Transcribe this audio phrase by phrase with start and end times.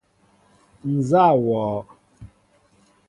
[0.93, 1.71] Nzá wɔɔ?